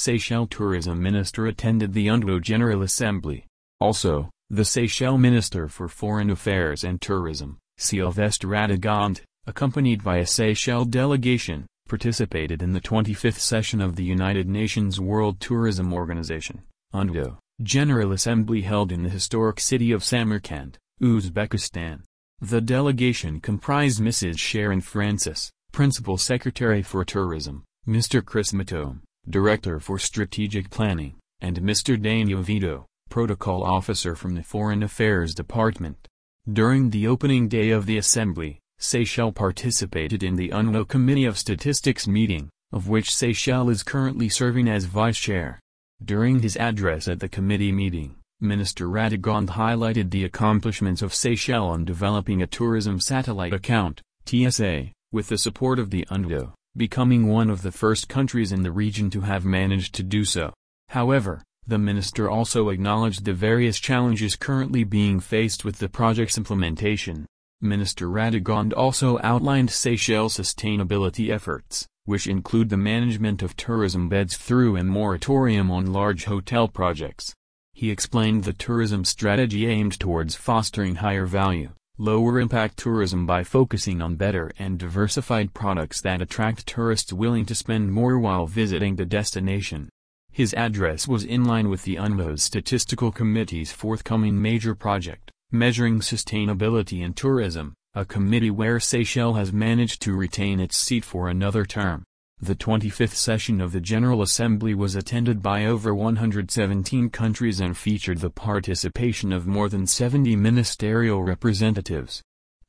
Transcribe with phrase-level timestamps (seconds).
[0.00, 3.44] Seychelles Tourism Minister attended the UNWTO General Assembly.
[3.80, 10.86] Also, the Seychelles Minister for Foreign Affairs and Tourism, Sylvestre Radegonde, accompanied by a Seychelles
[10.86, 16.62] delegation, participated in the 25th session of the United Nations World Tourism Organization,
[16.94, 22.04] UNWTO, General Assembly held in the historic city of Samarkand, Uzbekistan.
[22.40, 24.36] The delegation comprised Mrs.
[24.36, 28.24] Sherin Francis, Principal Secretary for Tourism, Mr.
[28.24, 32.00] Chris Matome, Director for Strategic Planning, and Mr.
[32.00, 36.08] Daniel Vito, Protocol Officer from the Foreign Affairs Department.
[36.50, 42.08] During the opening day of the Assembly, Seychelles participated in the UNWTO Committee of Statistics
[42.08, 45.60] meeting, of which Seychelles is currently serving as vice chair.
[46.02, 51.84] During his address at the committee meeting, Minister Radegonde highlighted the accomplishments of Seychelles on
[51.84, 57.62] developing a tourism satellite account, TSA, with the support of the UNWTO, becoming one of
[57.62, 60.52] the first countries in the region to have managed to do so.
[60.88, 67.26] However, the minister also acknowledged the various challenges currently being faced with the project's implementation.
[67.60, 74.76] Minister Radegonde also outlined Seychelles' sustainability efforts, which include the management of tourism beds through
[74.76, 77.34] a moratorium on large hotel projects.
[77.72, 84.00] He explained the tourism strategy aimed towards fostering higher value, lower impact tourism by focusing
[84.00, 89.04] on better and diversified products that attract tourists willing to spend more while visiting the
[89.04, 89.86] destination.
[90.32, 97.02] His address was in line with the UNWTO's Statistical Committee's forthcoming major project, Measuring Sustainability
[97.02, 102.04] in Tourism, a committee where Seychelles has managed to retain its seat for another term.
[102.42, 108.18] The 25th session of the General Assembly was attended by over 117 countries and featured
[108.18, 112.22] the participation of more than 70 ministerial representatives.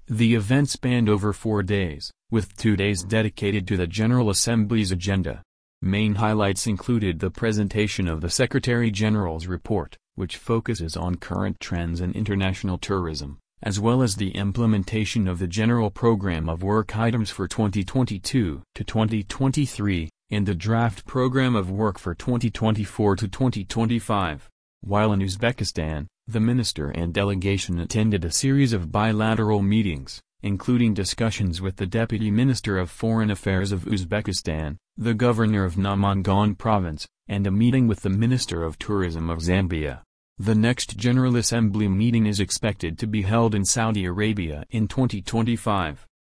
[0.07, 5.41] The event spanned over four days, with two days dedicated to the General Assembly's agenda.
[5.81, 12.11] Main highlights included the presentation of the Secretary-General's report, which focuses on current trends in
[12.11, 17.47] international tourism, as well as the implementation of the General Program of Work items for
[17.47, 24.49] 2022 to 2023, and the Draft Program of Work for 2024 to 2025.
[24.81, 31.61] While in Uzbekistan, the minister and delegation attended a series of bilateral meetings, including discussions
[31.61, 37.45] with the Deputy Minister of Foreign Affairs of Uzbekistan, the Governor of Namangan Province, and
[37.45, 40.01] a meeting with the Minister of Tourism of Zambia.
[40.41, 46.07] The next General Assembly meeting is expected to be held in Saudi Arabia in 2025.